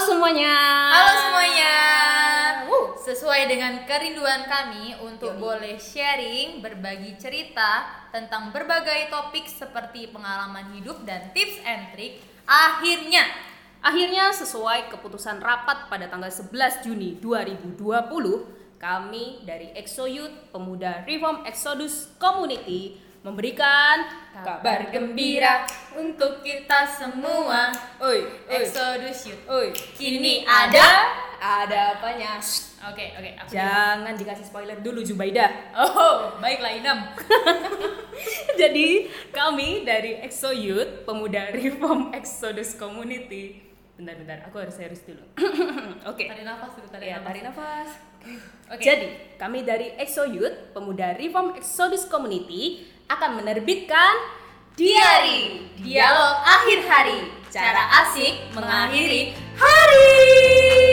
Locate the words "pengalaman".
10.08-10.72